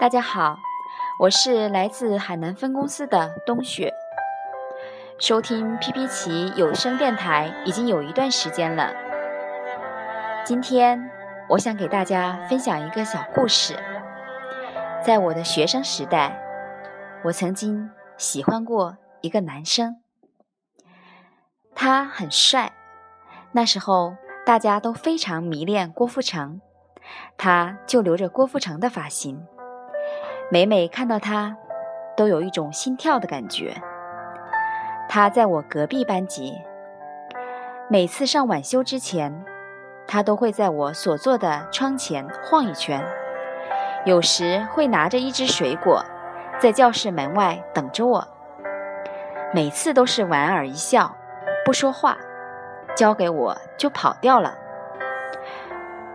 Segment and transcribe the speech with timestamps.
[0.00, 0.58] 大家好，
[1.18, 3.92] 我是来自海南分公司的冬雪。
[5.18, 8.94] 收听 PP 奇有声电台已经有一段时间了。
[10.42, 11.10] 今天
[11.50, 13.76] 我想给大家分享一个小故事。
[15.04, 16.40] 在我的学生时代，
[17.24, 20.00] 我曾经喜欢过一个男生，
[21.74, 22.72] 他很帅。
[23.52, 26.62] 那时候大家都非常迷恋郭富城，
[27.36, 29.46] 他就留着郭富城的发型。
[30.52, 31.56] 每每看到他，
[32.16, 33.72] 都有一种心跳的感觉。
[35.08, 36.60] 他在我隔壁班级，
[37.88, 39.44] 每次上晚修之前，
[40.08, 43.00] 他都会在我所坐的窗前晃一圈，
[44.04, 46.04] 有时会拿着一只水果，
[46.58, 48.26] 在教室门外等着我。
[49.54, 51.14] 每次都是莞尔一笑，
[51.64, 52.18] 不说话，
[52.96, 54.58] 交给我就跑掉了。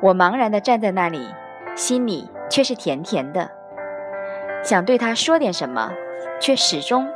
[0.00, 1.32] 我茫然地站在那里，
[1.76, 3.48] 心里却是甜甜的。
[4.64, 5.92] 想对他说点什么，
[6.40, 7.06] 却始终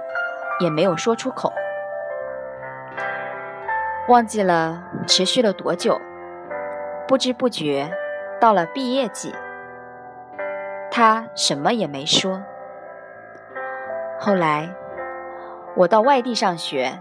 [0.60, 1.50] 也没有说出口。
[4.06, 5.98] 忘记了持续了多久，
[7.06, 7.90] 不知不觉
[8.38, 9.34] 到了毕业季，
[10.90, 12.42] 他什么也没说。
[14.20, 14.68] 后来
[15.74, 16.92] 我到外地上学，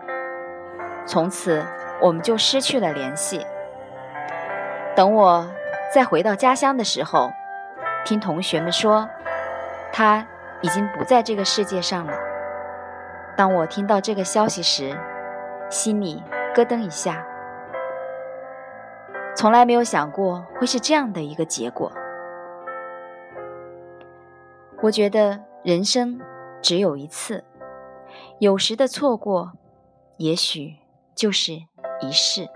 [1.05, 1.65] 从此
[1.99, 3.45] 我们就失去了联系。
[4.95, 5.45] 等我
[5.93, 7.31] 再回到家乡的时候，
[8.05, 9.09] 听同学们说，
[9.91, 10.25] 他。
[10.61, 12.13] 已经不在这个世界上了。
[13.35, 14.97] 当我听到这个消息时，
[15.69, 16.23] 心里
[16.55, 17.25] 咯噔一下。
[19.35, 21.91] 从来没有想过会是这样的一个结果。
[24.81, 26.19] 我觉得人生
[26.61, 27.43] 只有一次，
[28.39, 29.53] 有时的错过，
[30.17, 30.77] 也许
[31.13, 31.53] 就是
[31.99, 32.47] 一世。